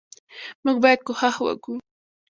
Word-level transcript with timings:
موږ 0.63 0.77
باید 0.83 0.99
کوښښ 1.07 1.35
وکو 1.43 1.73